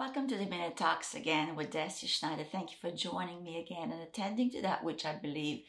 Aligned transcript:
Welcome 0.00 0.28
to 0.28 0.38
Dominion 0.38 0.72
Talks 0.72 1.14
again 1.14 1.56
with 1.56 1.72
Deci 1.72 2.08
Schneider. 2.08 2.42
Thank 2.42 2.70
you 2.70 2.78
for 2.80 2.90
joining 2.90 3.44
me 3.44 3.60
again 3.60 3.92
and 3.92 4.00
attending 4.00 4.48
to 4.52 4.62
that 4.62 4.82
which 4.82 5.04
I 5.04 5.12
believe 5.12 5.64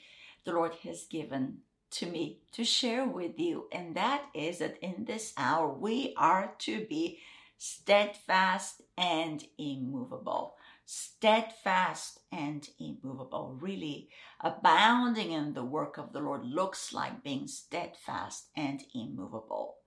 the 0.45 0.53
Lord 0.53 0.73
has 0.85 1.03
given 1.03 1.57
to 1.91 2.05
me 2.05 2.39
to 2.53 2.63
share 2.63 3.05
with 3.05 3.37
you. 3.37 3.67
And 3.73 3.93
that 3.95 4.23
is 4.33 4.59
that 4.59 4.77
in 4.81 5.03
this 5.03 5.33
hour 5.35 5.67
we 5.67 6.13
are 6.15 6.53
to 6.59 6.85
be 6.85 7.19
steadfast 7.57 8.81
and 8.97 9.43
immovable. 9.57 10.55
Steadfast 10.85 12.21
and 12.31 12.65
immovable. 12.79 13.57
Really, 13.59 14.07
abounding 14.39 15.33
in 15.33 15.55
the 15.55 15.65
work 15.65 15.97
of 15.97 16.13
the 16.13 16.21
Lord 16.21 16.45
looks 16.45 16.93
like 16.93 17.21
being 17.21 17.49
steadfast 17.49 18.47
and 18.55 18.81
immovable 18.95 19.80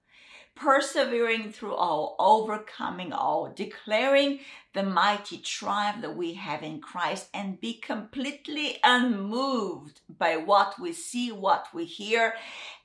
persevering 0.54 1.52
through 1.52 1.74
all, 1.74 2.16
overcoming 2.18 3.12
all, 3.12 3.52
declaring 3.54 4.40
the 4.72 4.82
mighty 4.82 5.38
triumph 5.38 6.02
that 6.02 6.16
we 6.16 6.34
have 6.34 6.62
in 6.62 6.80
Christ, 6.80 7.28
and 7.34 7.60
be 7.60 7.74
completely 7.74 8.78
unmoved 8.82 10.00
by 10.08 10.36
what 10.36 10.78
we 10.80 10.92
see, 10.92 11.30
what 11.32 11.66
we 11.74 11.84
hear, 11.84 12.34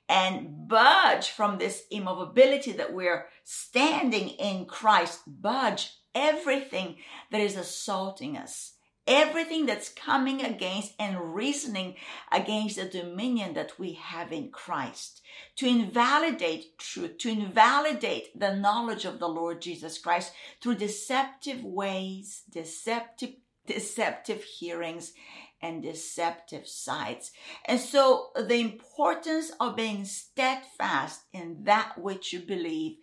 and 0.07 0.67
budge 0.67 1.29
from 1.29 1.57
this 1.57 1.83
immovability 1.91 2.71
that 2.73 2.93
we're 2.93 3.27
standing 3.43 4.29
in 4.29 4.65
Christ, 4.65 5.21
budge 5.27 5.93
everything 6.15 6.97
that 7.31 7.41
is 7.41 7.55
assaulting 7.55 8.35
us 8.35 8.73
everything 9.09 9.65
that's 9.65 9.89
coming 9.89 10.45
against 10.45 10.93
and 10.99 11.33
reasoning 11.33 11.95
against 12.31 12.75
the 12.75 12.85
dominion 12.85 13.55
that 13.55 13.79
we 13.79 13.93
have 13.93 14.31
in 14.31 14.51
Christ, 14.51 15.21
to 15.57 15.67
invalidate 15.67 16.77
truth, 16.77 17.17
to 17.17 17.29
invalidate 17.29 18.39
the 18.39 18.55
knowledge 18.55 19.05
of 19.05 19.17
the 19.19 19.27
Lord 19.27 19.61
Jesus 19.61 19.97
Christ 19.97 20.31
through 20.61 20.75
deceptive 20.75 21.63
ways, 21.63 22.43
deceptive, 22.49 23.31
deceptive 23.65 24.43
hearings, 24.43 25.13
and 25.61 25.81
deceptive 25.81 26.67
sights. 26.67 27.31
And 27.65 27.79
so 27.79 28.27
the 28.35 28.61
importance 28.61 29.51
of 29.59 29.75
being 29.75 30.05
steadfast 30.05 31.21
in 31.33 31.63
that 31.63 31.97
which 31.97 32.31
you 32.31 32.39
believe 32.39 32.97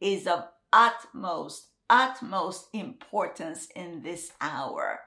is 0.00 0.26
of 0.26 0.44
utmost, 0.72 1.68
utmost 1.88 2.66
importance 2.72 3.68
in 3.76 4.02
this 4.02 4.32
hour. 4.40 5.00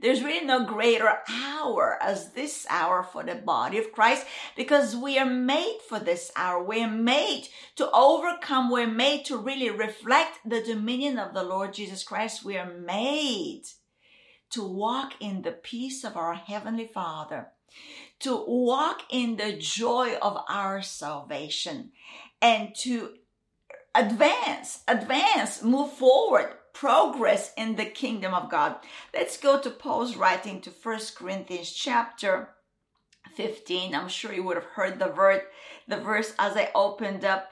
There's 0.00 0.22
really 0.22 0.46
no 0.46 0.64
greater 0.64 1.18
hour 1.28 1.98
as 2.00 2.32
this 2.32 2.66
hour 2.70 3.02
for 3.02 3.24
the 3.24 3.34
body 3.34 3.78
of 3.78 3.92
Christ 3.92 4.26
because 4.56 4.94
we 4.94 5.18
are 5.18 5.26
made 5.26 5.78
for 5.88 5.98
this 5.98 6.30
hour. 6.36 6.62
We're 6.62 6.88
made 6.88 7.48
to 7.76 7.90
overcome. 7.90 8.70
We're 8.70 8.86
made 8.86 9.24
to 9.26 9.36
really 9.36 9.70
reflect 9.70 10.38
the 10.44 10.62
dominion 10.62 11.18
of 11.18 11.34
the 11.34 11.42
Lord 11.42 11.74
Jesus 11.74 12.04
Christ. 12.04 12.44
We 12.44 12.56
are 12.56 12.72
made 12.72 13.64
to 14.50 14.62
walk 14.62 15.14
in 15.20 15.42
the 15.42 15.52
peace 15.52 16.04
of 16.04 16.16
our 16.16 16.34
Heavenly 16.34 16.86
Father, 16.86 17.48
to 18.20 18.44
walk 18.46 19.02
in 19.10 19.36
the 19.36 19.56
joy 19.58 20.14
of 20.22 20.38
our 20.48 20.80
salvation, 20.80 21.90
and 22.40 22.74
to 22.76 23.14
advance, 23.94 24.82
advance, 24.86 25.62
move 25.62 25.92
forward, 25.92 26.54
progress 26.78 27.52
in 27.56 27.74
the 27.74 27.84
kingdom 27.84 28.32
of 28.32 28.48
God. 28.48 28.76
Let's 29.12 29.36
go 29.36 29.58
to 29.58 29.68
Paul's 29.68 30.14
writing 30.14 30.60
to 30.60 30.70
First 30.70 31.16
Corinthians 31.16 31.72
chapter 31.72 32.50
15. 33.34 33.96
I'm 33.96 34.06
sure 34.06 34.32
you 34.32 34.44
would 34.44 34.56
have 34.56 34.64
heard 34.64 35.00
the 35.00 35.08
verse, 35.08 35.42
the 35.88 35.96
verse 35.96 36.32
as 36.38 36.56
I 36.56 36.70
opened 36.76 37.24
up 37.24 37.50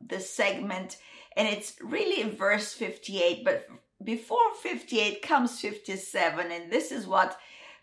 the 0.00 0.20
segment, 0.20 0.96
and 1.36 1.46
it's 1.46 1.74
really 1.82 2.30
verse 2.30 2.72
58, 2.72 3.44
but 3.44 3.66
before 4.02 4.54
58 4.62 5.20
comes 5.20 5.60
57, 5.60 6.50
and 6.50 6.72
this 6.72 6.90
is 6.92 7.06
what 7.06 7.38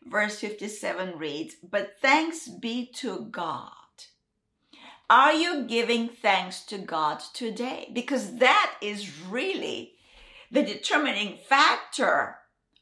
verse 0.07 0.39
57 0.39 1.19
reads 1.19 1.55
But 1.61 1.97
thanks 2.01 2.47
be 2.47 2.87
to 2.95 3.27
God. 3.29 3.69
Are 5.07 5.33
you 5.33 5.65
giving 5.65 6.09
thanks 6.09 6.63
to 6.65 6.79
God 6.79 7.21
today? 7.35 7.91
Because 7.93 8.37
that 8.37 8.73
is 8.81 9.11
really 9.27 9.92
the 10.53 10.61
determining 10.61 11.35
factor 11.49 12.37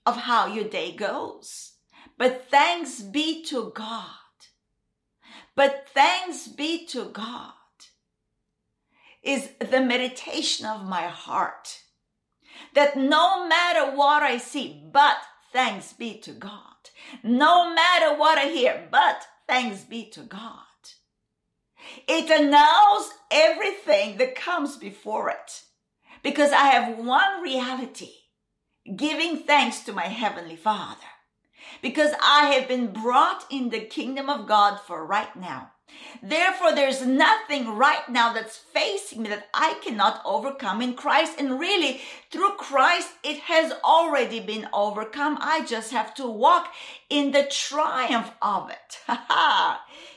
of 0.05 0.17
how 0.17 0.45
your 0.45 0.65
day 0.65 0.91
goes. 0.91 1.75
But 2.17 2.49
thanks 2.51 3.01
be 3.01 3.43
to 3.45 3.71
God. 3.73 4.05
But 5.55 5.87
thanks 5.93 6.49
be 6.49 6.85
to 6.87 7.05
God 7.05 7.53
is 9.23 9.51
the 9.59 9.79
meditation 9.79 10.65
of 10.65 10.83
my 10.83 11.03
heart. 11.03 11.83
That 12.73 12.97
no 12.97 13.47
matter 13.47 13.95
what 13.95 14.21
I 14.21 14.37
see, 14.37 14.83
but 14.91 15.17
thanks 15.53 15.93
be 15.93 16.17
to 16.19 16.33
God. 16.33 16.89
No 17.23 17.73
matter 17.73 18.17
what 18.19 18.37
I 18.37 18.49
hear, 18.49 18.85
but 18.91 19.25
thanks 19.47 19.81
be 19.81 20.09
to 20.09 20.21
God. 20.21 20.57
It 22.05 22.29
annuls 22.29 23.13
everything 23.31 24.17
that 24.17 24.35
comes 24.35 24.75
before 24.75 25.29
it 25.29 25.63
because 26.23 26.51
I 26.51 26.67
have 26.67 26.97
one 26.97 27.41
reality 27.41 28.11
giving 28.95 29.37
thanks 29.37 29.81
to 29.81 29.93
my 29.93 30.05
Heavenly 30.05 30.55
Father. 30.55 30.99
Because 31.81 32.13
I 32.21 32.47
have 32.51 32.67
been 32.67 32.91
brought 32.91 33.45
in 33.49 33.69
the 33.69 33.81
kingdom 33.81 34.29
of 34.29 34.47
God 34.47 34.79
for 34.79 35.05
right 35.05 35.35
now. 35.35 35.71
Therefore, 36.23 36.73
there's 36.73 37.05
nothing 37.05 37.75
right 37.75 38.07
now 38.09 38.33
that's 38.33 38.57
facing 38.57 39.23
me 39.23 39.29
that 39.29 39.47
I 39.53 39.79
cannot 39.83 40.21
overcome 40.25 40.81
in 40.81 40.93
Christ. 40.93 41.33
And 41.37 41.59
really, 41.59 42.01
through 42.31 42.51
Christ, 42.51 43.09
it 43.23 43.39
has 43.41 43.73
already 43.83 44.39
been 44.39 44.67
overcome. 44.73 45.37
I 45.41 45.65
just 45.65 45.91
have 45.91 46.13
to 46.15 46.27
walk 46.27 46.73
in 47.09 47.31
the 47.31 47.43
triumph 47.43 48.31
of 48.41 48.69
it. 48.69 48.99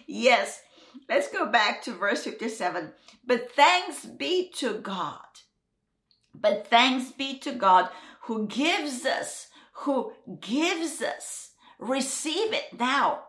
yes. 0.06 0.60
Let's 1.09 1.31
go 1.31 1.47
back 1.50 1.82
to 1.82 1.93
verse 1.93 2.25
57. 2.25 2.93
But 3.26 3.53
thanks 3.53 4.04
be 4.04 4.50
to 4.56 4.75
God 4.75 5.24
but 6.44 6.66
thanks 6.66 7.10
be 7.10 7.38
to 7.38 7.53
God 7.53 7.88
who 8.25 8.47
gives 8.47 9.06
us, 9.06 9.49
who 9.72 10.12
gives 10.43 11.00
us. 11.00 11.53
Receive 11.78 12.53
it 12.53 12.78
now. 12.78 13.21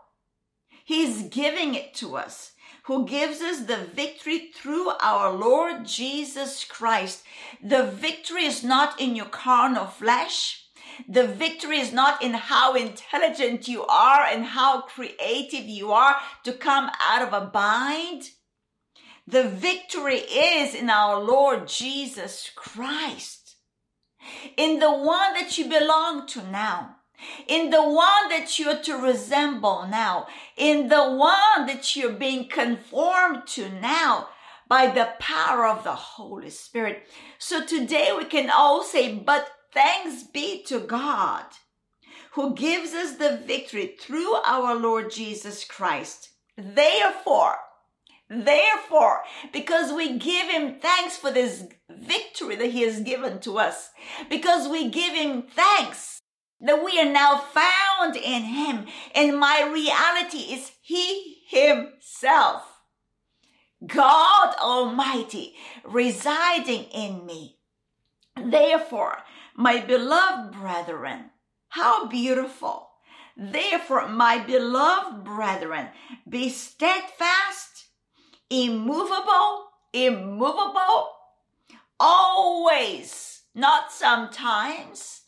He's 0.83 1.29
giving 1.29 1.75
it 1.75 1.93
to 1.93 2.17
us 2.17 2.51
who 2.83 3.05
gives 3.07 3.39
us 3.41 3.61
the 3.61 3.77
victory 3.77 4.51
through 4.53 4.89
our 5.01 5.31
Lord 5.31 5.85
Jesus 5.85 6.65
Christ. 6.65 7.23
The 7.63 7.85
victory 7.85 8.43
is 8.43 8.65
not 8.65 8.99
in 8.99 9.15
your 9.15 9.27
carnal 9.27 9.85
flesh. 9.85 10.65
The 11.07 11.25
victory 11.25 11.79
is 11.79 11.93
not 11.93 12.21
in 12.21 12.33
how 12.33 12.73
intelligent 12.73 13.69
you 13.69 13.85
are 13.85 14.25
and 14.25 14.43
how 14.43 14.81
creative 14.81 15.63
you 15.63 15.93
are 15.93 16.17
to 16.43 16.51
come 16.51 16.91
out 17.01 17.21
of 17.21 17.31
a 17.31 17.45
bind. 17.45 18.23
The 19.27 19.43
victory 19.43 20.17
is 20.17 20.75
in 20.75 20.89
our 20.89 21.19
Lord 21.19 21.67
Jesus 21.67 22.51
Christ, 22.55 23.55
in 24.55 24.79
the 24.79 24.91
one 24.91 25.33
that 25.33 25.57
you 25.57 25.67
belong 25.67 26.27
to 26.27 26.43
now, 26.43 26.97
in 27.47 27.71
the 27.71 27.81
one 27.81 28.29
that 28.29 28.59
you're 28.59 28.81
to 28.83 28.97
resemble 28.97 29.87
now, 29.89 30.27
in 30.57 30.89
the 30.89 31.11
one 31.11 31.65
that 31.65 31.95
you're 31.95 32.11
being 32.11 32.47
conformed 32.47 33.47
to 33.47 33.69
now 33.69 34.29
by 34.67 34.87
the 34.87 35.09
power 35.19 35.65
of 35.65 35.83
the 35.83 35.95
Holy 35.95 36.51
Spirit. 36.51 37.07
So 37.39 37.65
today 37.65 38.13
we 38.15 38.25
can 38.25 38.51
all 38.51 38.83
say, 38.83 39.15
but 39.15 39.49
thanks 39.73 40.23
be 40.23 40.63
to 40.63 40.79
God 40.79 41.45
who 42.33 42.53
gives 42.53 42.93
us 42.93 43.15
the 43.15 43.41
victory 43.45 43.95
through 43.99 44.35
our 44.45 44.75
Lord 44.75 45.09
Jesus 45.09 45.63
Christ. 45.63 46.29
Therefore, 46.57 47.55
Therefore, 48.29 49.21
because 49.53 49.93
we 49.93 50.17
give 50.17 50.49
him 50.49 50.79
thanks 50.79 51.15
for 51.15 51.31
this 51.31 51.65
victory 51.89 52.55
that 52.55 52.71
he 52.71 52.81
has 52.81 53.01
given 53.01 53.39
to 53.41 53.59
us, 53.59 53.91
because 54.29 54.67
we 54.67 54.89
give 54.89 55.13
him 55.13 55.43
thanks 55.43 56.21
that 56.59 56.83
we 56.83 56.99
are 56.99 57.11
now 57.11 57.37
found 57.37 58.15
in 58.15 58.43
him, 58.43 58.87
and 59.13 59.39
my 59.39 59.69
reality 59.71 60.53
is 60.53 60.71
he 60.81 61.43
himself. 61.47 62.63
God 63.85 64.55
Almighty 64.59 65.53
residing 65.83 66.85
in 66.85 67.25
me. 67.25 67.59
Therefore, 68.43 69.17
my 69.55 69.79
beloved 69.79 70.53
brethren, 70.53 71.29
how 71.69 72.07
beautiful. 72.07 72.89
Therefore, 73.37 74.07
my 74.07 74.39
beloved 74.39 75.23
brethren, 75.23 75.89
be 76.27 76.49
steadfast 76.49 77.74
immovable, 78.63 79.67
immovable, 79.93 81.09
always, 81.99 83.41
not 83.53 83.91
sometimes, 83.91 85.21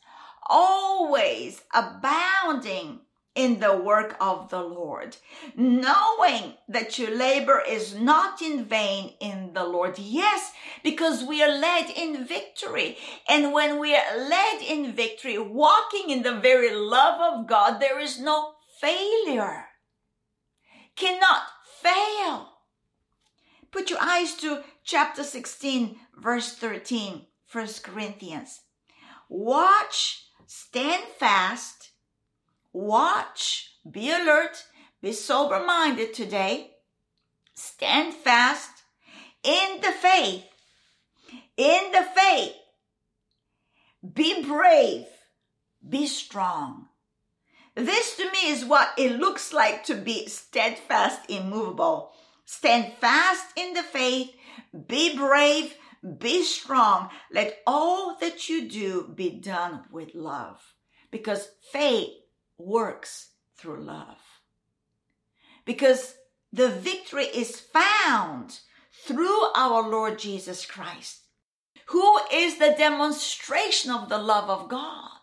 always 0.49 1.61
abounding 1.73 3.01
in 3.35 3.59
the 3.59 3.77
work 3.77 4.17
of 4.19 4.49
the 4.49 4.61
Lord, 4.61 5.15
knowing 5.55 6.53
that 6.67 6.97
your 6.97 7.15
labor 7.15 7.61
is 7.67 7.93
not 7.93 8.41
in 8.41 8.65
vain 8.65 9.13
in 9.19 9.51
the 9.53 9.63
Lord. 9.63 9.99
Yes, 9.99 10.53
because 10.83 11.23
we 11.23 11.43
are 11.43 11.59
led 11.59 11.91
in 11.91 12.25
victory. 12.25 12.97
And 13.29 13.53
when 13.53 13.79
we 13.79 13.95
are 13.95 14.17
led 14.17 14.63
in 14.63 14.91
victory, 14.93 15.37
walking 15.37 16.09
in 16.09 16.23
the 16.23 16.39
very 16.39 16.73
love 16.73 17.21
of 17.21 17.47
God, 17.47 17.79
there 17.79 17.99
is 17.99 18.19
no 18.19 18.53
failure. 18.81 19.65
Cannot 20.95 21.43
fail. 21.83 22.56
Put 23.71 23.89
your 23.89 23.99
eyes 24.01 24.35
to 24.35 24.63
chapter 24.83 25.23
16, 25.23 25.97
verse 26.15 26.53
13, 26.55 27.25
1 27.51 27.67
Corinthians. 27.83 28.61
Watch, 29.29 30.25
stand 30.45 31.03
fast, 31.19 31.91
watch, 32.71 33.71
be 33.89 34.09
alert, 34.09 34.63
be 35.01 35.11
sober 35.11 35.63
minded 35.65 36.13
today, 36.13 36.71
stand 37.53 38.13
fast 38.13 38.83
in 39.43 39.81
the 39.81 39.91
faith, 39.91 40.45
in 41.57 41.91
the 41.91 42.07
faith, 42.15 42.55
be 44.13 44.43
brave, 44.43 45.05
be 45.87 46.07
strong. 46.07 46.87
This 47.75 48.17
to 48.17 48.25
me 48.31 48.49
is 48.49 48.65
what 48.65 48.89
it 48.97 49.19
looks 49.19 49.53
like 49.53 49.83
to 49.85 49.93
be 49.93 50.27
steadfast, 50.27 51.29
immovable. 51.29 52.11
Stand 52.49 52.93
fast 53.01 53.45
in 53.57 53.73
the 53.73 53.83
faith, 53.83 54.33
be 54.87 55.17
brave, 55.17 55.75
be 56.17 56.43
strong. 56.43 57.09
Let 57.29 57.59
all 57.67 58.17
that 58.21 58.47
you 58.47 58.69
do 58.69 59.11
be 59.13 59.31
done 59.31 59.81
with 59.91 60.15
love 60.15 60.61
because 61.11 61.49
faith 61.73 62.13
works 62.57 63.31
through 63.57 63.83
love. 63.83 64.17
Because 65.65 66.15
the 66.53 66.69
victory 66.69 67.25
is 67.25 67.59
found 67.59 68.61
through 69.05 69.51
our 69.53 69.81
Lord 69.87 70.17
Jesus 70.17 70.65
Christ, 70.65 71.23
who 71.87 72.17
is 72.31 72.59
the 72.59 72.75
demonstration 72.77 73.91
of 73.91 74.07
the 74.07 74.17
love 74.17 74.49
of 74.49 74.69
God. 74.69 75.16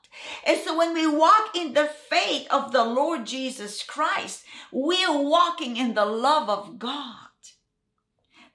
And 0.47 0.61
so 0.61 0.77
when 0.77 0.95
we 0.95 1.07
walk 1.07 1.57
in 1.57 1.75
the 1.75 1.87
faith 1.87 2.47
of 2.51 2.73
the 2.73 2.85
Lord 2.85 3.27
Jesus 3.27 3.83
Christ, 3.83 4.45
we 4.73 5.05
are 5.05 5.23
walking 5.23 5.77
in 5.77 5.95
the 5.95 6.07
love 6.07 6.49
of 6.49 6.79
God. 6.79 7.29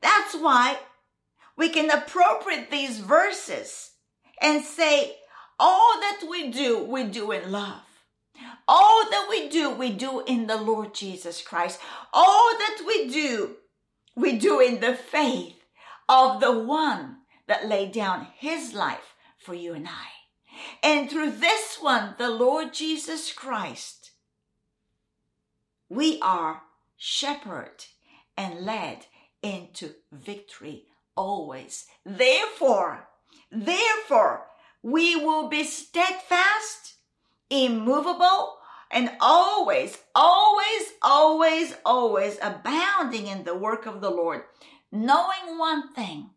That's 0.01 0.35
why 0.35 0.79
we 1.57 1.69
can 1.69 1.89
appropriate 1.89 2.71
these 2.71 2.99
verses 2.99 3.91
and 4.41 4.63
say, 4.63 5.17
all 5.59 5.99
that 5.99 6.23
we 6.29 6.49
do, 6.49 6.83
we 6.83 7.03
do 7.03 7.31
in 7.31 7.51
love. 7.51 7.81
All 8.67 9.09
that 9.09 9.27
we 9.29 9.49
do, 9.49 9.69
we 9.69 9.91
do 9.91 10.23
in 10.25 10.47
the 10.47 10.55
Lord 10.55 10.93
Jesus 10.93 11.41
Christ. 11.41 11.79
All 12.13 12.51
that 12.57 12.81
we 12.87 13.09
do, 13.09 13.57
we 14.15 14.37
do 14.37 14.61
in 14.61 14.79
the 14.79 14.95
faith 14.95 15.55
of 16.07 16.39
the 16.39 16.57
one 16.57 17.17
that 17.47 17.67
laid 17.67 17.91
down 17.91 18.27
his 18.37 18.73
life 18.73 19.15
for 19.37 19.53
you 19.53 19.73
and 19.73 19.87
I. 19.87 20.18
And 20.81 21.09
through 21.09 21.31
this 21.31 21.77
one, 21.81 22.15
the 22.17 22.29
Lord 22.29 22.73
Jesus 22.73 23.33
Christ, 23.33 24.11
we 25.89 26.19
are 26.21 26.61
shepherded 26.97 27.85
and 28.37 28.65
led 28.65 29.05
into 29.41 29.95
victory 30.11 30.85
always. 31.15 31.85
Therefore, 32.05 33.07
therefore, 33.51 34.45
we 34.81 35.15
will 35.15 35.49
be 35.49 35.63
steadfast, 35.65 36.95
immovable, 37.49 38.57
and 38.91 39.11
always, 39.19 39.97
always, 40.15 40.93
always, 41.01 41.75
always 41.85 42.37
abounding 42.41 43.27
in 43.27 43.43
the 43.43 43.55
work 43.55 43.85
of 43.85 44.01
the 44.01 44.09
Lord, 44.09 44.43
knowing 44.91 45.57
one 45.57 45.93
thing, 45.93 46.31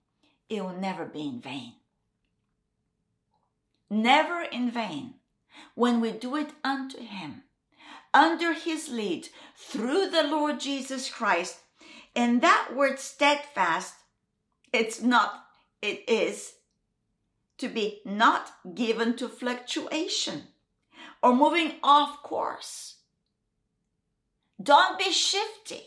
it 0.49 0.63
will 0.63 0.77
never 0.77 1.07
be 1.07 1.23
in 1.23 1.41
vain. 1.41 1.75
Never 3.93 4.41
in 4.41 4.71
vain. 4.71 5.17
When 5.75 6.01
we 6.01 6.13
do 6.13 6.35
it 6.37 6.49
unto 6.65 6.99
Him, 6.99 7.43
under 8.15 8.55
His 8.55 8.89
lead, 8.89 9.29
through 9.55 10.09
the 10.09 10.23
Lord 10.23 10.61
Jesus 10.61 11.11
Christ, 11.11 11.59
and 12.17 12.41
that 12.41 12.71
word 12.75 12.99
steadfast, 12.99 13.93
it's 14.73 15.03
not, 15.03 15.45
it 15.83 16.09
is 16.09 16.55
to 17.59 17.69
be 17.69 18.01
not 18.07 18.51
given 18.75 19.15
to 19.17 19.29
fluctuation 19.29 20.45
or 21.23 21.37
moving 21.37 21.75
off 21.83 22.23
course. 22.23 22.95
Don't 24.63 24.99
be 24.99 25.13
shifty 25.13 25.83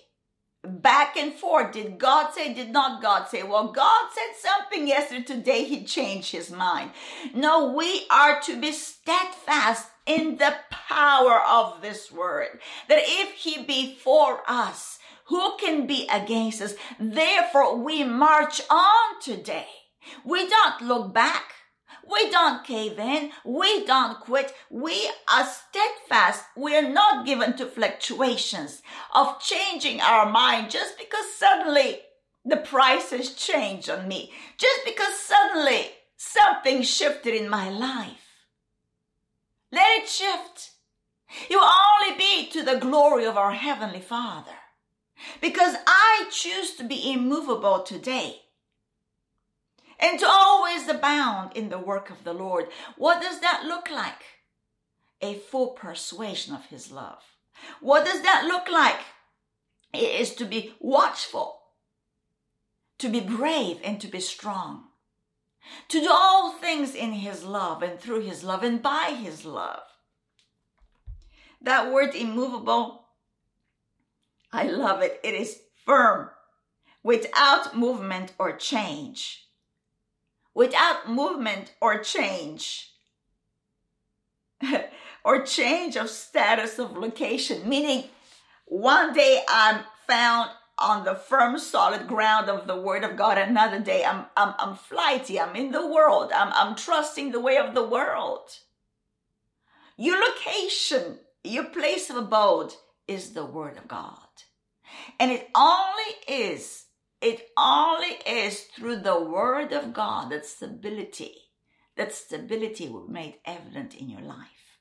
back 0.65 1.17
and 1.17 1.33
forth. 1.33 1.71
Did 1.73 1.97
God 1.97 2.33
say? 2.33 2.53
Did 2.53 2.71
not 2.71 3.01
God 3.01 3.27
say? 3.27 3.43
Well, 3.43 3.71
God 3.71 4.09
said 4.13 4.49
something 4.51 4.87
yesterday. 4.87 5.23
Today 5.23 5.63
he 5.63 5.83
changed 5.83 6.31
his 6.31 6.51
mind. 6.51 6.91
No, 7.33 7.71
we 7.71 8.05
are 8.09 8.39
to 8.41 8.59
be 8.59 8.71
steadfast 8.71 9.89
in 10.05 10.37
the 10.37 10.55
power 10.69 11.41
of 11.47 11.81
this 11.81 12.11
word. 12.11 12.59
That 12.89 13.01
if 13.01 13.33
he 13.33 13.63
be 13.63 13.95
for 13.95 14.41
us, 14.47 14.99
who 15.25 15.57
can 15.57 15.87
be 15.87 16.07
against 16.11 16.61
us? 16.61 16.75
Therefore, 16.99 17.77
we 17.77 18.03
march 18.03 18.61
on 18.69 19.21
today. 19.21 19.67
We 20.23 20.47
don't 20.47 20.81
look 20.81 21.13
back. 21.13 21.51
We 22.09 22.29
don't 22.29 22.63
cave 22.63 22.99
in. 22.99 23.31
We 23.43 23.85
don't 23.85 24.19
quit. 24.19 24.53
We 24.69 25.09
are 25.33 25.45
steadfast. 25.45 26.43
We 26.55 26.75
are 26.75 26.87
not 26.87 27.25
given 27.25 27.57
to 27.57 27.65
fluctuations 27.65 28.81
of 29.13 29.39
changing 29.39 30.01
our 30.01 30.29
mind 30.29 30.69
just 30.69 30.97
because 30.97 31.33
suddenly 31.35 31.99
the 32.43 32.57
prices 32.57 33.11
has 33.11 33.33
changed 33.33 33.89
on 33.89 34.07
me. 34.07 34.31
Just 34.57 34.81
because 34.85 35.15
suddenly 35.15 35.89
something 36.15 36.83
shifted 36.83 37.33
in 37.33 37.49
my 37.49 37.69
life. 37.69 38.21
Let 39.71 40.03
it 40.03 40.07
shift. 40.07 40.71
It 41.49 41.55
will 41.55 41.69
only 42.03 42.17
be 42.17 42.47
to 42.51 42.63
the 42.63 42.79
glory 42.79 43.25
of 43.25 43.35
our 43.35 43.51
Heavenly 43.51 43.99
Father. 43.99 44.51
Because 45.41 45.75
I 45.87 46.27
choose 46.29 46.75
to 46.75 46.83
be 46.83 47.11
immovable 47.11 47.81
today 47.81 48.41
and 49.99 50.19
to 50.19 50.27
always 50.27 50.87
abound 50.87 51.55
in 51.55 51.69
the 51.69 51.77
work 51.77 52.09
of 52.09 52.23
the 52.23 52.33
Lord. 52.33 52.67
What 52.97 53.21
does 53.21 53.39
that 53.39 53.63
look 53.65 53.89
like? 53.89 54.23
A 55.21 55.35
full 55.35 55.69
persuasion 55.69 56.53
of 56.53 56.65
His 56.65 56.91
love. 56.91 57.23
What 57.79 58.05
does 58.05 58.21
that 58.21 58.45
look 58.45 58.69
like? 58.69 58.99
It 59.93 60.19
is 60.19 60.35
to 60.35 60.45
be 60.45 60.73
watchful, 60.79 61.61
to 62.99 63.09
be 63.09 63.21
brave, 63.21 63.79
and 63.83 63.99
to 64.01 64.07
be 64.07 64.19
strong. 64.19 64.85
To 65.87 65.99
do 65.99 66.09
all 66.11 66.51
things 66.51 66.93
in 66.93 67.13
His 67.13 67.43
love 67.43 67.81
and 67.81 67.99
through 67.99 68.21
His 68.21 68.43
love 68.43 68.63
and 68.63 68.81
by 68.81 69.17
His 69.17 69.45
love. 69.45 69.83
That 71.61 71.91
word 71.91 72.13
immovable 72.13 73.05
I 74.55 74.67
love 74.67 75.01
it. 75.01 75.19
It 75.21 75.33
is 75.33 75.59
firm, 75.85 76.29
without 77.03 77.77
movement 77.77 78.31
or 78.39 78.55
change. 78.55 79.44
Without 80.55 81.09
movement 81.09 81.73
or 81.79 81.99
change. 81.99 82.93
or 85.23 85.45
change 85.45 85.95
of 85.95 86.09
status 86.09 86.79
of 86.79 86.97
location, 86.97 87.67
meaning 87.67 88.05
one 88.65 89.13
day 89.13 89.41
I'm 89.47 89.81
found 90.07 90.49
on 90.77 91.05
the 91.05 91.15
firm, 91.15 91.57
solid 91.57 92.07
ground 92.07 92.49
of 92.49 92.67
the 92.67 92.79
word 92.79 93.03
of 93.03 93.15
God. 93.15 93.37
Another 93.37 93.79
day 93.79 94.03
I'm, 94.03 94.25
I'm, 94.35 94.53
I'm 94.57 94.75
flighty. 94.75 95.39
I'm 95.39 95.55
in 95.55 95.71
the 95.71 95.87
world. 95.87 96.31
I'm, 96.33 96.51
I'm 96.53 96.75
trusting 96.75 97.31
the 97.31 97.39
way 97.39 97.57
of 97.57 97.73
the 97.73 97.85
world. 97.85 98.49
Your 99.97 100.19
location, 100.19 101.19
your 101.43 101.65
place 101.65 102.09
of 102.09 102.17
abode 102.17 102.73
is 103.07 103.31
the 103.31 103.45
word 103.45 103.77
of 103.77 103.87
God. 103.87 104.17
And 105.19 105.31
it 105.31 105.49
only 105.55 106.15
is, 106.27 106.84
it 107.25 107.49
only 107.57 108.19
is 108.27 108.61
through 108.61 108.97
the 108.97 109.19
word 109.19 109.73
of 109.73 109.93
God 109.93 110.29
that 110.29 110.45
stability, 110.45 111.33
that 111.97 112.13
stability 112.13 112.87
will 112.87 113.07
be 113.07 113.13
made 113.13 113.35
evident 113.45 113.95
in 113.95 114.11
your 114.11 114.21
life. 114.21 114.77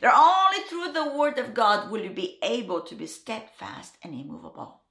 That 0.00 0.14
only 0.14 0.62
through 0.68 0.92
the 0.92 1.18
word 1.18 1.38
of 1.38 1.54
God 1.54 1.90
will 1.90 2.04
you 2.04 2.10
be 2.10 2.38
able 2.40 2.82
to 2.82 2.94
be 2.94 3.08
steadfast 3.08 3.96
and 4.04 4.14
immovable. 4.14 4.82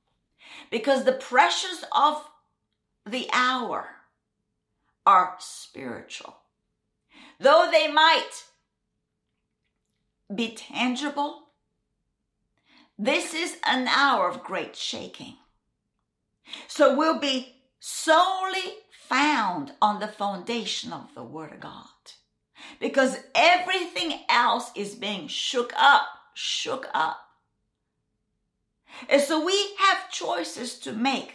Because 0.69 1.05
the 1.05 1.13
pressures 1.13 1.85
of 1.93 2.29
the 3.05 3.29
hour 3.31 3.87
are 5.05 5.35
spiritual. 5.39 6.35
Though 7.39 7.69
they 7.71 7.89
might 7.89 8.43
be 10.35 10.53
tangible, 10.53 11.43
this 12.99 13.33
is 13.33 13.55
an 13.65 13.87
hour 13.87 14.27
of 14.27 14.43
great 14.43 14.75
shaking. 14.75 15.35
So 16.67 16.95
we'll 16.95 17.19
be 17.19 17.55
solely 17.79 18.75
found 19.07 19.73
on 19.81 19.99
the 19.99 20.07
foundation 20.07 20.91
of 20.93 21.13
the 21.15 21.23
Word 21.23 21.53
of 21.53 21.59
God. 21.61 21.85
Because 22.79 23.17
everything 23.35 24.19
else 24.29 24.71
is 24.75 24.95
being 24.95 25.27
shook 25.27 25.73
up, 25.77 26.05
shook 26.33 26.87
up. 26.93 27.19
And 29.09 29.21
so 29.21 29.43
we 29.43 29.75
have 29.79 30.09
choices 30.11 30.79
to 30.79 30.93
make 30.93 31.33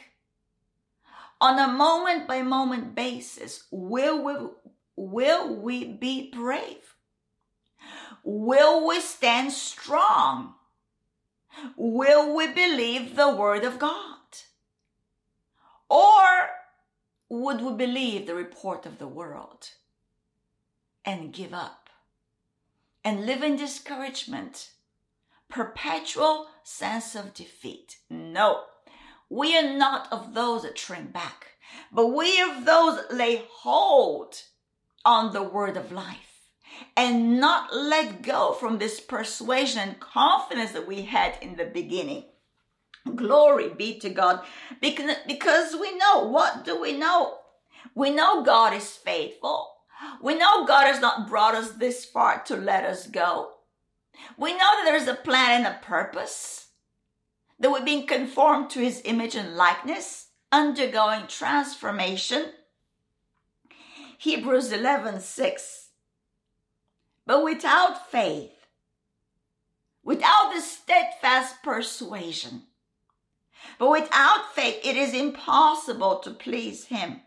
on 1.40 1.58
a 1.58 1.72
moment 1.72 2.26
by 2.26 2.42
moment 2.42 2.94
basis. 2.94 3.64
Will 3.70 4.22
we, 4.22 4.48
will 4.96 5.56
we 5.56 5.84
be 5.84 6.30
brave? 6.30 6.96
Will 8.24 8.86
we 8.86 9.00
stand 9.00 9.52
strong? 9.52 10.54
Will 11.76 12.34
we 12.34 12.52
believe 12.52 13.16
the 13.16 13.34
word 13.34 13.64
of 13.64 13.78
God? 13.78 14.16
Or 15.92 16.48
would 17.28 17.60
we 17.60 17.72
believe 17.74 18.26
the 18.26 18.34
report 18.34 18.86
of 18.86 18.96
the 18.96 19.06
world 19.06 19.68
and 21.04 21.34
give 21.34 21.52
up 21.52 21.90
and 23.04 23.26
live 23.26 23.42
in 23.42 23.56
discouragement, 23.56 24.70
perpetual 25.50 26.46
sense 26.62 27.14
of 27.14 27.34
defeat? 27.34 27.98
No, 28.08 28.62
we 29.28 29.54
are 29.54 29.76
not 29.76 30.10
of 30.10 30.32
those 30.32 30.62
that 30.62 30.78
shrink 30.78 31.12
back, 31.12 31.58
but 31.92 32.06
we 32.06 32.40
are 32.40 32.56
of 32.56 32.64
those 32.64 32.96
that 32.96 33.14
lay 33.14 33.44
hold 33.50 34.40
on 35.04 35.34
the 35.34 35.42
word 35.42 35.76
of 35.76 35.92
life 35.92 36.48
and 36.96 37.38
not 37.38 37.76
let 37.76 38.22
go 38.22 38.52
from 38.52 38.78
this 38.78 38.98
persuasion 38.98 39.80
and 39.80 40.00
confidence 40.00 40.72
that 40.72 40.88
we 40.88 41.02
had 41.02 41.34
in 41.42 41.56
the 41.56 41.66
beginning. 41.66 42.24
Glory 43.16 43.70
be 43.70 43.98
to 44.00 44.10
God. 44.10 44.42
Because, 44.80 45.16
because 45.26 45.74
we 45.74 45.96
know, 45.96 46.26
what 46.26 46.64
do 46.64 46.80
we 46.80 46.92
know? 46.92 47.38
We 47.94 48.10
know 48.10 48.42
God 48.42 48.74
is 48.74 48.90
faithful. 48.90 49.68
We 50.20 50.34
know 50.34 50.64
God 50.66 50.86
has 50.86 51.00
not 51.00 51.28
brought 51.28 51.54
us 51.54 51.72
this 51.72 52.04
far 52.04 52.42
to 52.44 52.56
let 52.56 52.84
us 52.84 53.06
go. 53.06 53.50
We 54.36 54.52
know 54.52 54.58
that 54.58 54.82
there 54.84 54.96
is 54.96 55.08
a 55.08 55.14
plan 55.14 55.64
and 55.64 55.66
a 55.66 55.78
purpose, 55.84 56.68
that 57.58 57.70
we've 57.70 57.84
been 57.84 58.06
conformed 58.06 58.70
to 58.70 58.80
his 58.80 59.02
image 59.04 59.34
and 59.34 59.56
likeness, 59.56 60.28
undergoing 60.50 61.26
transformation. 61.26 62.52
Hebrews 64.18 64.72
11 64.72 65.20
6. 65.20 65.88
But 67.26 67.44
without 67.44 68.10
faith, 68.10 68.52
without 70.04 70.52
the 70.54 70.60
steadfast 70.60 71.62
persuasion, 71.62 72.62
but 73.78 73.90
without 73.90 74.54
faith, 74.54 74.78
it 74.84 74.96
is 74.96 75.14
impossible 75.14 76.18
to 76.20 76.30
please 76.30 76.86
him. 76.86 77.22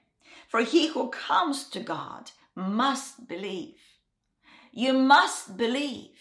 For 0.47 0.61
he 0.61 0.87
who 0.87 1.09
comes 1.09 1.69
to 1.69 1.79
God 1.79 2.31
must 2.55 3.27
believe. 3.27 3.75
You 4.71 4.93
must 4.93 5.57
believe 5.57 6.19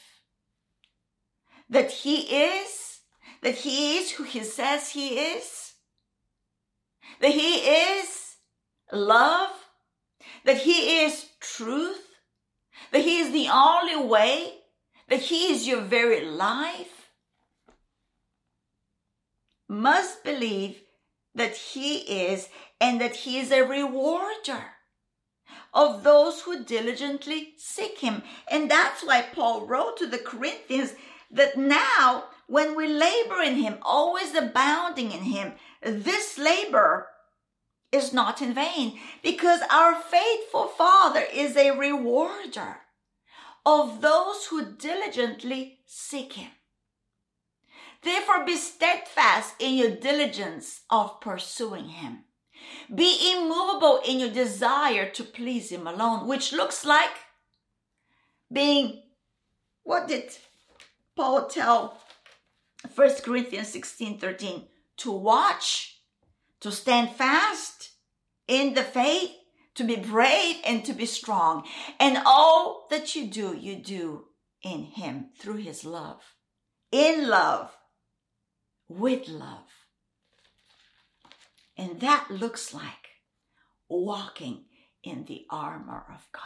that 1.68 1.90
he 1.90 2.22
is, 2.22 3.00
that 3.42 3.54
he 3.54 3.98
is 3.98 4.12
who 4.12 4.24
he 4.24 4.44
says 4.44 4.90
he 4.90 5.18
is, 5.18 5.74
that 7.20 7.32
he 7.32 7.56
is 7.56 8.36
love, 8.92 9.50
that 10.44 10.58
he 10.58 11.02
is 11.04 11.26
truth, 11.40 12.08
that 12.92 13.02
he 13.02 13.18
is 13.18 13.32
the 13.32 13.48
only 13.48 13.96
way, 13.96 14.54
that 15.08 15.20
he 15.20 15.52
is 15.52 15.66
your 15.66 15.80
very 15.80 16.24
life, 16.24 17.03
must 19.80 20.24
believe 20.24 20.80
that 21.34 21.56
he 21.56 21.98
is 22.28 22.48
and 22.80 23.00
that 23.00 23.16
he 23.16 23.38
is 23.38 23.50
a 23.50 23.62
rewarder 23.62 24.64
of 25.72 26.04
those 26.04 26.42
who 26.42 26.64
diligently 26.64 27.54
seek 27.58 27.98
him. 27.98 28.22
And 28.50 28.70
that's 28.70 29.04
why 29.04 29.22
Paul 29.22 29.66
wrote 29.66 29.96
to 29.98 30.06
the 30.06 30.18
Corinthians 30.18 30.94
that 31.30 31.56
now 31.56 32.24
when 32.46 32.76
we 32.76 32.86
labor 32.86 33.40
in 33.40 33.56
him, 33.56 33.78
always 33.82 34.34
abounding 34.34 35.10
in 35.10 35.22
him, 35.22 35.54
this 35.82 36.38
labor 36.38 37.08
is 37.90 38.12
not 38.12 38.42
in 38.42 38.54
vain 38.54 38.98
because 39.22 39.60
our 39.70 39.94
faithful 39.94 40.66
Father 40.66 41.24
is 41.32 41.56
a 41.56 41.76
rewarder 41.76 42.78
of 43.64 44.00
those 44.00 44.46
who 44.46 44.72
diligently 44.76 45.78
seek 45.86 46.34
him. 46.34 46.50
Therefore, 48.04 48.44
be 48.44 48.56
steadfast 48.56 49.54
in 49.58 49.76
your 49.76 49.90
diligence 49.96 50.82
of 50.90 51.20
pursuing 51.20 51.88
Him. 51.88 52.24
Be 52.94 53.32
immovable 53.34 54.00
in 54.06 54.20
your 54.20 54.30
desire 54.30 55.08
to 55.10 55.24
please 55.24 55.70
Him 55.70 55.86
alone, 55.86 56.26
which 56.26 56.52
looks 56.52 56.84
like 56.84 57.10
being, 58.52 59.02
what 59.84 60.06
did 60.06 60.36
Paul 61.16 61.46
tell 61.46 61.98
1 62.94 63.10
Corinthians 63.22 63.68
16 63.68 64.18
13? 64.18 64.66
To 64.98 65.10
watch, 65.10 66.00
to 66.60 66.70
stand 66.70 67.10
fast 67.10 67.92
in 68.46 68.74
the 68.74 68.82
faith, 68.82 69.30
to 69.76 69.84
be 69.84 69.96
brave 69.96 70.56
and 70.64 70.84
to 70.84 70.92
be 70.92 71.06
strong. 71.06 71.64
And 71.98 72.18
all 72.26 72.86
that 72.90 73.16
you 73.16 73.26
do, 73.26 73.56
you 73.56 73.76
do 73.76 74.26
in 74.62 74.84
Him 74.84 75.30
through 75.38 75.56
His 75.56 75.84
love. 75.84 76.20
In 76.92 77.28
love 77.28 77.74
with 78.98 79.28
love. 79.28 79.66
And 81.76 82.00
that 82.00 82.30
looks 82.30 82.72
like 82.72 83.20
walking 83.88 84.64
in 85.02 85.24
the 85.24 85.44
armor 85.50 86.04
of 86.08 86.28
God. 86.32 86.42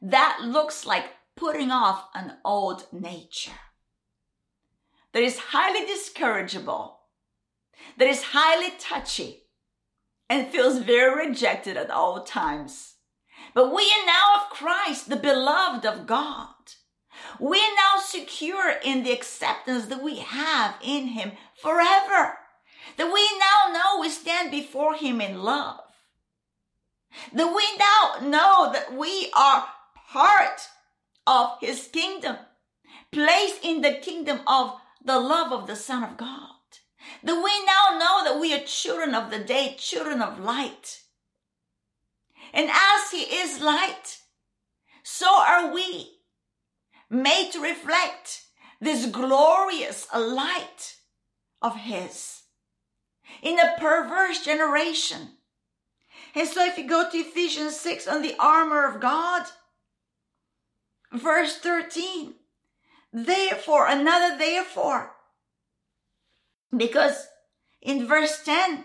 That 0.00 0.40
looks 0.42 0.84
like 0.84 1.06
putting 1.36 1.70
off 1.70 2.08
an 2.14 2.34
old 2.44 2.86
nature 2.92 3.52
that 5.12 5.22
is 5.22 5.38
highly 5.38 5.86
discourageable, 5.86 6.94
that 7.98 8.08
is 8.08 8.22
highly 8.32 8.72
touchy, 8.78 9.44
and 10.28 10.48
feels 10.48 10.78
very 10.78 11.28
rejected 11.28 11.76
at 11.76 11.90
all 11.90 12.24
times. 12.24 12.94
But 13.54 13.74
we 13.74 13.82
are 13.82 14.06
now 14.06 14.36
of 14.36 14.50
Christ, 14.50 15.08
the 15.08 15.16
beloved 15.16 15.84
of 15.84 16.06
God. 16.06 16.51
We 17.38 17.58
are 17.58 17.74
now 17.76 18.00
secure 18.00 18.74
in 18.84 19.02
the 19.02 19.12
acceptance 19.12 19.86
that 19.86 20.02
we 20.02 20.16
have 20.16 20.76
in 20.82 21.08
Him 21.08 21.32
forever. 21.60 22.38
That 22.96 23.12
we 23.12 23.28
now 23.38 23.72
know 23.72 24.00
we 24.00 24.08
stand 24.08 24.50
before 24.50 24.94
Him 24.94 25.20
in 25.20 25.42
love. 25.42 25.80
That 27.32 27.54
we 27.54 27.64
now 27.78 28.28
know 28.28 28.72
that 28.72 28.96
we 28.96 29.30
are 29.36 29.66
part 30.12 30.68
of 31.26 31.58
His 31.60 31.88
kingdom, 31.88 32.36
placed 33.10 33.64
in 33.64 33.82
the 33.82 33.94
kingdom 33.94 34.40
of 34.46 34.76
the 35.04 35.18
love 35.18 35.52
of 35.52 35.66
the 35.66 35.76
Son 35.76 36.02
of 36.02 36.16
God. 36.16 36.48
That 37.22 37.42
we 37.42 37.64
now 37.64 37.98
know 37.98 38.24
that 38.24 38.40
we 38.40 38.54
are 38.54 38.64
children 38.64 39.14
of 39.14 39.30
the 39.30 39.38
day, 39.38 39.76
children 39.78 40.22
of 40.22 40.38
light. 40.38 41.02
And 42.52 42.70
as 42.70 43.10
He 43.10 43.22
is 43.22 43.60
light, 43.60 44.18
so 45.02 45.26
are 45.28 45.72
we 45.72 46.11
made 47.12 47.50
to 47.52 47.60
reflect 47.60 48.42
this 48.80 49.06
glorious 49.06 50.08
light 50.14 50.96
of 51.60 51.76
His 51.76 52.42
in 53.42 53.58
a 53.58 53.74
perverse 53.78 54.44
generation. 54.44 55.36
And 56.34 56.48
so, 56.48 56.64
if 56.64 56.78
you 56.78 56.88
go 56.88 57.08
to 57.08 57.18
Ephesians 57.18 57.76
6 57.76 58.08
on 58.08 58.22
the 58.22 58.34
armor 58.38 58.88
of 58.88 59.00
God, 59.00 59.46
verse 61.12 61.58
13, 61.58 62.34
therefore, 63.12 63.86
another 63.86 64.38
therefore, 64.38 65.12
because 66.74 67.26
in 67.82 68.06
verse 68.06 68.42
10, 68.44 68.84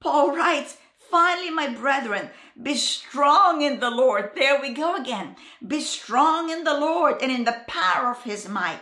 Paul 0.00 0.36
writes, 0.36 0.76
Finally, 1.14 1.50
my 1.50 1.68
brethren, 1.68 2.28
be 2.60 2.74
strong 2.74 3.62
in 3.62 3.78
the 3.78 3.88
Lord. 3.88 4.32
There 4.34 4.60
we 4.60 4.74
go 4.74 4.96
again. 4.96 5.36
Be 5.64 5.80
strong 5.80 6.50
in 6.50 6.64
the 6.64 6.76
Lord 6.76 7.22
and 7.22 7.30
in 7.30 7.44
the 7.44 7.62
power 7.68 8.10
of 8.10 8.24
his 8.24 8.48
might. 8.48 8.80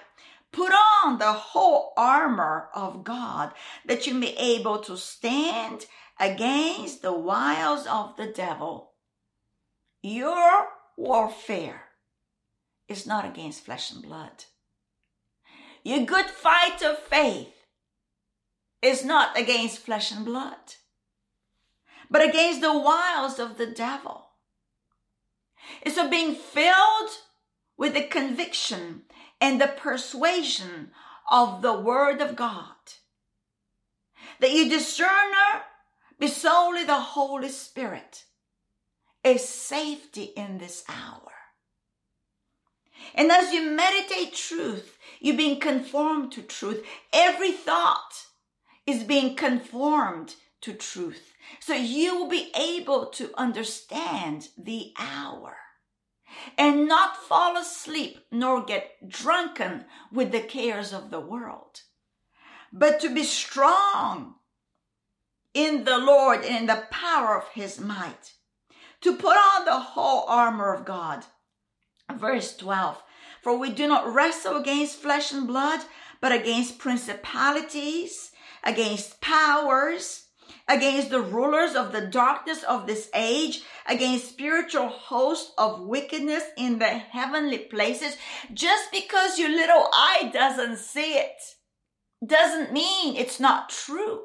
Put 0.51 0.73
on 0.73 1.19
the 1.19 1.35
whole 1.35 1.93
armor 1.95 2.71
of 2.75 3.05
God 3.05 3.53
that 3.85 4.07
you 4.07 4.15
may 4.15 4.33
be 4.33 4.39
able 4.39 4.79
to 4.79 4.97
stand 4.97 5.85
against 6.19 7.03
the 7.03 7.12
wiles 7.12 7.87
of 7.87 8.17
the 8.17 8.29
devil. 8.29 8.93
Your 10.03 10.69
warfare 10.97 11.83
is 12.89 13.07
not 13.07 13.27
against 13.27 13.67
flesh 13.67 13.93
and 13.93 14.03
blood. 14.03 14.47
Your 15.85 16.07
good 16.07 16.31
fight 16.31 16.81
of 16.83 16.99
faith 16.99 17.53
is 18.81 19.05
not 19.05 19.39
against 19.39 19.81
flesh 19.81 20.11
and 20.11 20.25
blood 20.25 20.77
but 22.12 22.28
against 22.28 22.61
the 22.61 22.78
wiles 22.78 23.38
of 23.38 23.57
the 23.57 23.66
devil. 23.66 24.26
It's 25.81 25.97
of 25.97 26.11
being 26.11 26.35
filled 26.35 27.11
with 27.78 27.95
the 27.95 28.02
conviction 28.02 29.04
and 29.40 29.59
the 29.59 29.69
persuasion 29.69 30.90
of 31.31 31.62
the 31.62 31.73
word 31.73 32.21
of 32.21 32.37
God. 32.37 32.76
That 34.40 34.52
you 34.52 34.69
discerner 34.69 35.62
be 36.21 36.28
solely 36.28 36.85
the 36.85 37.00
Holy 37.00 37.49
Spirit 37.49 38.25
is 39.25 39.49
safety 39.49 40.33
in 40.37 40.59
this 40.59 40.85
hour. 40.88 41.33
And 43.14 43.33
as 43.33 43.54
you 43.54 43.71
meditate 43.71 44.35
truth, 44.35 44.99
you're 45.19 45.37
being 45.37 45.59
conformed 45.59 46.33
to 46.33 46.42
truth. 46.42 46.85
Every 47.12 47.52
thought 47.52 48.26
is 48.87 49.02
being 49.02 49.35
conformed 49.35 50.35
to 50.62 50.73
truth. 50.73 51.35
So 51.61 51.75
you 51.75 52.16
will 52.16 52.28
be 52.28 52.50
able 52.57 53.07
to 53.07 53.31
understand 53.37 54.49
the 54.57 54.92
hour 54.99 55.57
and 56.57 56.88
not 56.88 57.16
fall 57.16 57.57
asleep 57.57 58.19
nor 58.31 58.64
get 58.64 59.09
drunken 59.09 59.85
with 60.11 60.33
the 60.33 60.40
cares 60.40 60.92
of 60.92 61.11
the 61.11 61.21
world, 61.21 61.83
but 62.73 63.00
to 63.00 63.14
be 63.14 63.25
strong 63.25 64.37
in 65.52 65.85
the 65.85 65.99
Lord 65.99 66.45
and 66.45 66.57
in 66.57 66.66
the 66.66 66.87
power 66.90 67.37
of 67.37 67.49
his 67.49 67.78
might, 67.78 68.33
to 69.02 69.16
put 69.16 69.37
on 69.37 69.64
the 69.64 69.78
whole 69.78 70.25
armor 70.28 70.73
of 70.73 70.87
God. 70.87 71.26
Verse 72.14 72.57
12 72.57 73.02
For 73.42 73.59
we 73.59 73.71
do 73.71 73.87
not 73.87 74.12
wrestle 74.12 74.57
against 74.57 74.97
flesh 74.97 75.33
and 75.33 75.47
blood, 75.47 75.81
but 76.21 76.33
against 76.33 76.78
principalities, 76.78 78.31
against 78.64 79.21
powers 79.21 80.28
against 80.73 81.11
the 81.11 81.21
rulers 81.21 81.75
of 81.75 81.93
the 81.93 82.07
darkness 82.07 82.62
of 82.62 82.87
this 82.87 83.11
age, 83.14 83.62
against 83.87 84.29
spiritual 84.29 84.88
hosts 84.88 85.52
of 85.59 85.83
wickedness 85.83 86.45
in 86.57 86.79
the 86.79 86.88
heavenly 86.88 87.59
places. 87.59 88.17
Just 88.55 88.91
because 88.91 89.38
your 89.38 89.50
little 89.50 89.88
eye 89.93 90.31
doesn't 90.33 90.79
see 90.79 91.14
it 91.14 91.37
doesn't 92.26 92.73
mean 92.73 93.17
it's 93.17 93.41
not 93.41 93.69
true. 93.69 94.23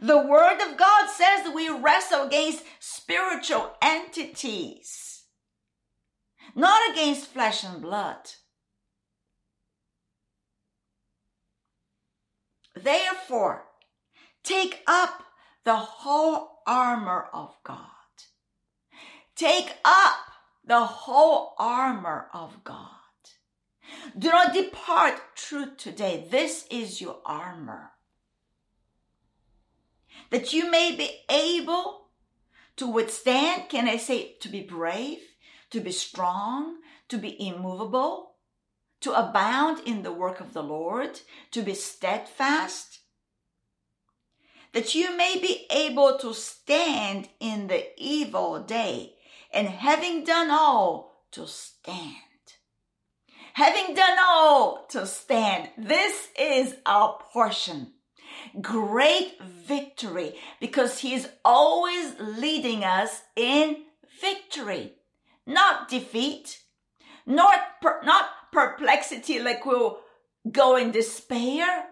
The 0.00 0.18
word 0.18 0.60
of 0.60 0.76
God 0.76 1.08
says 1.08 1.44
that 1.44 1.54
we 1.54 1.68
wrestle 1.68 2.26
against 2.26 2.64
spiritual 2.80 3.72
entities, 3.82 5.24
not 6.54 6.90
against 6.90 7.26
flesh 7.26 7.64
and 7.64 7.82
blood. 7.82 8.30
Therefore, 12.74 13.64
take 14.44 14.82
up 14.86 15.24
the 15.68 15.76
whole 15.76 16.62
armor 16.66 17.26
of 17.34 17.54
God. 17.62 18.16
Take 19.36 19.70
up 19.84 20.16
the 20.64 20.80
whole 20.80 21.52
armor 21.58 22.30
of 22.32 22.64
God. 22.64 22.88
Do 24.18 24.30
not 24.30 24.54
depart 24.54 25.20
truth 25.36 25.76
today. 25.76 26.26
This 26.30 26.66
is 26.70 27.02
your 27.02 27.18
armor. 27.26 27.90
That 30.30 30.54
you 30.54 30.70
may 30.70 30.96
be 30.96 31.10
able 31.28 32.12
to 32.76 32.90
withstand, 32.90 33.68
can 33.68 33.86
I 33.88 33.98
say, 33.98 34.36
to 34.40 34.48
be 34.48 34.62
brave, 34.62 35.18
to 35.68 35.80
be 35.80 35.92
strong, 35.92 36.78
to 37.10 37.18
be 37.18 37.46
immovable, 37.46 38.36
to 39.02 39.12
abound 39.12 39.86
in 39.86 40.02
the 40.02 40.14
work 40.14 40.40
of 40.40 40.54
the 40.54 40.62
Lord, 40.62 41.20
to 41.50 41.60
be 41.60 41.74
steadfast, 41.74 43.00
that 44.78 44.94
you 44.94 45.16
may 45.16 45.36
be 45.42 45.66
able 45.72 46.16
to 46.18 46.32
stand 46.32 47.28
in 47.40 47.66
the 47.66 47.84
evil 47.96 48.60
day, 48.60 49.12
and 49.52 49.66
having 49.66 50.22
done 50.22 50.52
all, 50.52 51.24
to 51.32 51.48
stand. 51.48 52.46
Having 53.54 53.96
done 53.96 54.18
all 54.22 54.86
to 54.90 55.04
stand, 55.04 55.70
this 55.76 56.28
is 56.38 56.76
our 56.86 57.18
portion. 57.32 57.94
Great 58.60 59.42
victory 59.42 60.36
because 60.60 61.00
He 61.00 61.12
is 61.12 61.28
always 61.44 62.14
leading 62.20 62.84
us 62.84 63.22
in 63.34 63.78
victory, 64.20 64.92
not 65.44 65.88
defeat, 65.88 66.60
not, 67.26 67.80
per, 67.82 68.00
not 68.04 68.26
perplexity 68.52 69.40
like 69.40 69.66
we'll 69.66 69.98
go 70.52 70.76
in 70.76 70.92
despair, 70.92 71.86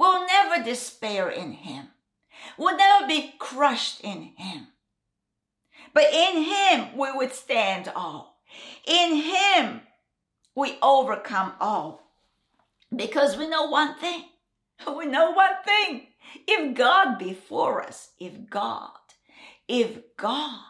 will 0.00 0.26
never 0.26 0.64
despair 0.64 1.28
in 1.28 1.52
him, 1.52 1.88
We'll 2.56 2.76
never 2.76 3.06
be 3.06 3.34
crushed 3.38 4.00
in 4.00 4.32
him. 4.36 4.68
But 5.92 6.12
in 6.12 6.42
him 6.42 6.96
we 6.96 7.12
withstand 7.12 7.92
all. 7.94 8.40
In 8.86 9.16
him 9.16 9.82
we 10.54 10.78
overcome 10.82 11.52
all. 11.60 12.02
Because 12.94 13.36
we 13.36 13.46
know 13.46 13.66
one 13.66 13.94
thing. 13.98 14.24
We 14.96 15.04
know 15.04 15.32
one 15.32 15.56
thing. 15.66 16.06
If 16.48 16.74
God 16.74 17.18
be 17.18 17.34
for 17.34 17.82
us, 17.82 18.12
if 18.18 18.48
God, 18.48 19.04
if 19.68 20.16
God, 20.16 20.60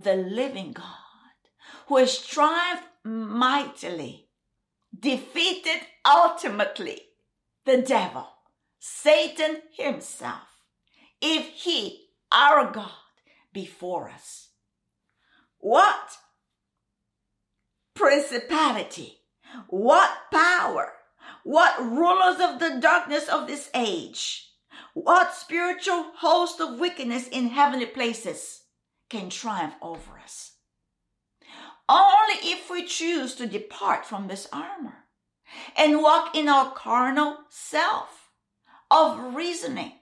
the 0.00 0.16
living 0.16 0.72
God, 0.72 1.38
who 1.86 1.98
has 1.98 2.18
triumphed 2.18 2.88
mightily, 3.04 4.28
defeated 4.98 5.82
ultimately 6.04 7.02
the 7.66 7.82
devil, 7.82 8.26
Satan 8.78 9.58
himself, 9.76 10.46
if 11.20 11.46
he, 11.48 12.06
our 12.32 12.70
God, 12.70 12.90
before 13.52 14.08
us. 14.08 14.50
What 15.58 16.12
principality, 17.94 19.18
what 19.68 20.10
power, 20.32 20.92
what 21.42 21.80
rulers 21.80 22.40
of 22.40 22.60
the 22.60 22.78
darkness 22.80 23.28
of 23.28 23.46
this 23.46 23.68
age, 23.74 24.48
what 24.94 25.34
spiritual 25.34 26.12
host 26.18 26.60
of 26.60 26.78
wickedness 26.78 27.26
in 27.28 27.48
heavenly 27.48 27.86
places 27.86 28.62
can 29.10 29.28
triumph 29.28 29.74
over 29.82 30.18
us? 30.22 30.52
Only 31.88 32.34
if 32.42 32.70
we 32.70 32.84
choose 32.84 33.34
to 33.36 33.46
depart 33.46 34.04
from 34.04 34.28
this 34.28 34.48
armor 34.52 35.05
and 35.76 36.02
walk 36.02 36.34
in 36.34 36.48
our 36.48 36.70
carnal 36.72 37.38
self 37.48 38.30
of 38.90 39.34
reasoning, 39.34 39.92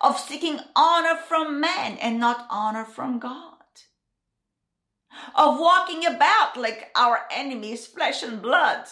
of 0.00 0.18
seeking 0.18 0.58
honor 0.74 1.16
from 1.16 1.60
man 1.60 1.96
and 1.98 2.18
not 2.18 2.46
honor 2.50 2.84
from 2.84 3.18
God, 3.18 3.54
of 5.34 5.58
walking 5.58 6.04
about 6.06 6.56
like 6.56 6.90
our 6.96 7.20
enemies, 7.30 7.86
flesh 7.86 8.22
and 8.22 8.42
blood. 8.42 8.84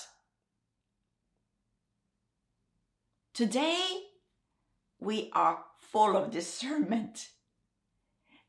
Today, 3.34 3.86
we 4.98 5.30
are 5.34 5.58
full 5.78 6.16
of 6.16 6.30
discernment. 6.30 7.28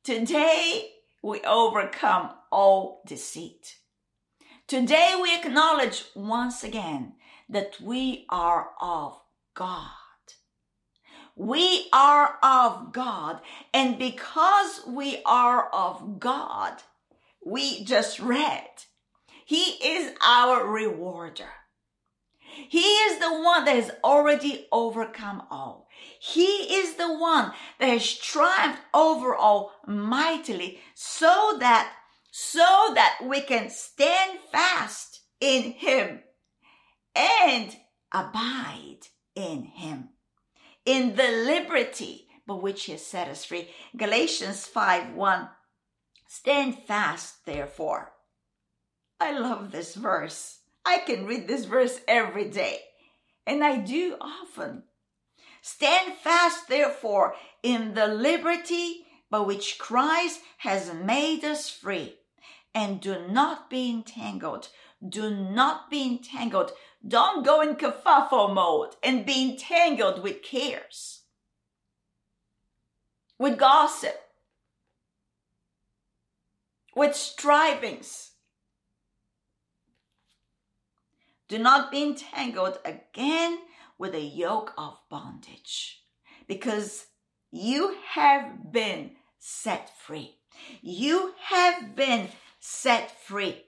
Today, 0.04 0.92
we 1.22 1.42
overcome 1.42 2.30
all 2.52 3.02
deceit. 3.06 3.76
Today, 4.68 5.20
we 5.22 5.36
acknowledge 5.36 6.06
once 6.16 6.64
again 6.64 7.14
that 7.50 7.80
we 7.82 8.26
are 8.30 8.70
of 8.82 9.20
God. 9.56 9.92
We 11.36 11.88
are 11.94 12.38
of 12.42 12.92
God. 12.92 13.42
And 13.74 14.00
because 14.00 14.82
we 14.88 15.22
are 15.26 15.70
of 15.70 16.20
God, 16.20 16.82
we 17.46 17.84
just 17.84 18.20
read, 18.20 18.68
He 19.46 19.78
is 19.84 20.14
our 20.26 20.66
rewarder. 20.66 21.50
He 22.70 22.80
is 22.80 23.20
the 23.20 23.32
one 23.32 23.66
that 23.66 23.76
has 23.76 23.92
already 24.04 24.68
overcome 24.72 25.44
all. 25.52 25.88
He 26.20 26.44
is 26.44 26.96
the 26.96 27.14
one 27.14 27.52
that 27.80 27.90
has 27.90 28.14
triumphed 28.16 28.82
over 28.94 29.36
all 29.36 29.74
mightily 29.86 30.80
so 30.96 31.58
that, 31.60 31.94
so 32.32 32.92
that 32.96 33.20
we 33.24 33.42
can 33.42 33.70
stand 33.70 34.40
fast 34.52 35.22
in 35.40 35.72
Him 35.74 36.22
and 37.18 37.76
abide 38.12 39.08
in 39.36 39.64
him 39.64 40.10
in 40.86 41.16
the 41.16 41.28
liberty 41.46 42.28
by 42.48 42.54
which 42.54 42.86
he 42.86 42.94
has 42.94 43.06
set 43.06 43.28
us 43.28 43.44
free. 43.44 43.70
Galatians 43.96 44.66
5 44.66 45.14
1. 45.14 45.50
Stand 46.28 46.78
fast, 46.88 47.46
therefore. 47.46 48.14
I 49.20 49.38
love 49.38 49.72
this 49.72 49.96
verse. 49.96 50.60
I 50.86 51.00
can 51.00 51.26
read 51.26 51.48
this 51.48 51.66
verse 51.66 52.00
every 52.08 52.50
day, 52.50 52.80
and 53.46 53.64
I 53.64 53.78
do 53.78 54.16
often. 54.22 54.84
Stand 55.62 56.14
fast, 56.14 56.70
therefore, 56.70 57.36
in 57.62 57.94
the 57.94 58.08
liberty 58.08 59.06
by 59.30 59.40
which 59.40 59.78
Christ 59.78 60.40
has 60.60 60.94
made 60.94 61.44
us 61.44 61.70
free, 61.70 62.16
and 62.74 63.02
do 63.02 63.28
not 63.28 63.70
be 63.70 63.90
entangled. 63.90 64.70
Do 65.08 65.30
not 65.30 65.90
be 65.90 66.04
entangled 66.04 66.72
don't 67.06 67.46
go 67.46 67.62
in 67.62 67.76
kerfuffle 67.76 68.54
mode 68.54 68.96
and 69.04 69.26
be 69.26 69.52
entangled 69.52 70.24
with 70.24 70.42
cares, 70.42 71.22
with 73.38 73.58
gossip, 73.58 74.20
with 76.96 77.16
strivings. 77.16 78.32
Do 81.48 81.58
not 81.60 81.92
be 81.92 82.04
entangled 82.04 82.80
again 82.84 83.60
with 83.98 84.14
a 84.14 84.22
yoke 84.22 84.74
of 84.78 84.98
bondage 85.10 86.02
because 86.48 87.06
you 87.52 87.96
have 88.10 88.72
been 88.72 89.12
set 89.40 89.92
free. 89.98 90.40
You 90.82 91.34
have 91.46 91.96
been 91.96 92.30
set 92.60 93.12
free. 93.12 93.67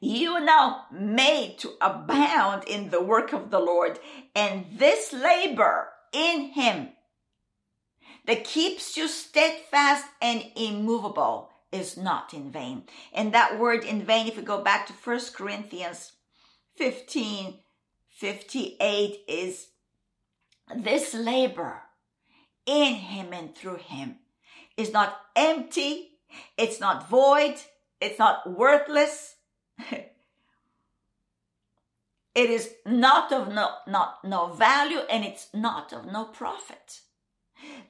You 0.00 0.40
now 0.40 0.86
made 0.92 1.58
to 1.58 1.72
abound 1.80 2.64
in 2.64 2.90
the 2.90 3.02
work 3.02 3.32
of 3.32 3.50
the 3.50 3.58
Lord, 3.58 3.98
and 4.34 4.66
this 4.76 5.12
labor 5.12 5.88
in 6.12 6.50
Him 6.52 6.88
that 8.26 8.44
keeps 8.44 8.96
you 8.96 9.08
steadfast 9.08 10.06
and 10.20 10.44
immovable 10.56 11.50
is 11.72 11.96
not 11.96 12.34
in 12.34 12.50
vain. 12.50 12.84
And 13.12 13.32
that 13.32 13.58
word 13.58 13.84
in 13.84 14.04
vain, 14.04 14.26
if 14.26 14.36
we 14.36 14.42
go 14.42 14.62
back 14.62 14.86
to 14.86 14.92
1 14.92 15.20
Corinthians 15.34 16.12
15 16.76 17.54
58, 18.08 19.20
is 19.28 19.68
this 20.76 21.14
labor 21.14 21.82
in 22.66 22.94
Him 22.94 23.32
and 23.32 23.54
through 23.54 23.78
Him 23.78 24.16
is 24.76 24.92
not 24.92 25.18
empty, 25.34 26.10
it's 26.56 26.80
not 26.80 27.08
void, 27.08 27.54
it's 28.00 28.18
not 28.18 28.50
worthless. 28.50 29.36
It 32.34 32.50
is 32.50 32.70
not 32.86 33.32
of 33.32 33.52
no, 33.52 33.70
not, 33.86 34.18
no 34.24 34.48
value 34.48 35.00
and 35.10 35.24
it's 35.24 35.48
not 35.54 35.92
of 35.92 36.06
no 36.06 36.24
profit. 36.24 37.00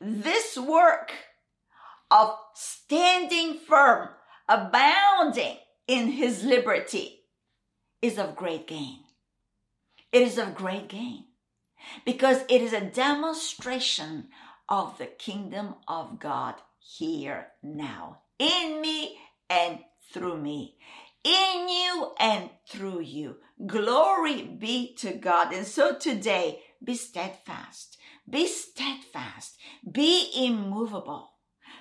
This 0.01 0.57
work 0.57 1.13
of 2.11 2.37
standing 2.55 3.59
firm, 3.59 4.09
abounding 4.49 5.57
in 5.87 6.09
his 6.09 6.43
liberty 6.43 7.21
is 8.03 8.19
of 8.19 8.37
great 8.37 8.67
gain. 8.67 9.01
It 10.13 10.23
is 10.23 10.39
of 10.39 10.55
great 10.55 10.89
gain 10.89 11.25
because 12.05 12.43
it 12.49 12.63
is 12.63 12.73
a 12.73 12.81
demonstration 12.81 14.29
of 14.69 14.99
the 14.99 15.07
kingdom 15.07 15.75
of 15.87 16.19
God 16.19 16.55
here 16.79 17.49
now 17.63 18.21
in 18.39 18.81
me 18.81 19.19
and 19.49 19.81
through 20.13 20.39
me 20.39 20.77
in 21.25 21.69
you 21.69 22.13
and 22.19 22.51
through 22.69 23.01
you. 23.01 23.37
Glory 23.67 24.43
be 24.43 24.95
to 24.97 25.13
God. 25.13 25.53
And 25.53 25.67
so 25.67 25.95
today, 25.95 26.61
be 26.83 26.95
steadfast, 26.95 27.99
be 28.29 28.47
steadfast, 28.47 29.59
be 29.91 30.31
immovable. 30.35 31.33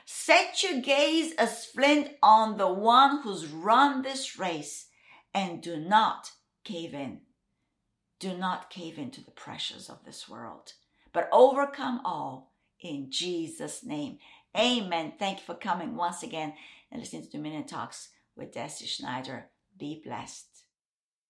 Set 0.05 0.63
your 0.63 0.81
gaze 0.81 1.33
as 1.35 1.65
flint 1.65 2.09
on 2.21 2.57
the 2.57 2.67
one 2.67 3.21
who's 3.21 3.47
run 3.47 4.01
this 4.01 4.37
race 4.37 4.87
and 5.33 5.61
do 5.61 5.77
not 5.77 6.31
cave 6.63 6.93
in. 6.93 7.21
Do 8.19 8.35
not 8.37 8.69
cave 8.69 8.97
into 8.97 9.23
the 9.23 9.31
pressures 9.31 9.89
of 9.89 10.03
this 10.03 10.27
world, 10.27 10.73
but 11.13 11.29
overcome 11.31 12.01
all 12.03 12.53
in 12.81 13.11
Jesus' 13.11 13.85
name. 13.85 14.17
Amen. 14.57 15.13
Thank 15.17 15.39
you 15.39 15.45
for 15.45 15.55
coming 15.55 15.95
once 15.95 16.23
again 16.23 16.53
and 16.91 16.99
listening 16.99 17.23
to 17.23 17.29
Dominion 17.29 17.65
Talks 17.65 18.09
with 18.39 18.53
Deci 18.53 18.87
Schneider. 18.87 19.49
Be 19.77 20.01
blessed. 20.03 20.48